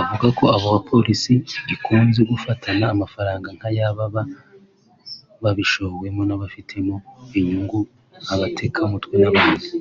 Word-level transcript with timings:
Avuga 0.00 0.26
ko 0.38 0.44
abo 0.56 0.68
Polisi 0.90 1.34
ikunze 1.74 2.20
gufatana 2.30 2.84
amafaranga 2.94 3.48
nk’aya 3.56 3.88
baba 3.98 4.22
babishowemo 5.42 6.22
n’ababifitemo 6.24 6.94
inyungu 7.38 7.80
(abatekamutwe 8.32 9.14
n’abandi) 9.18 9.66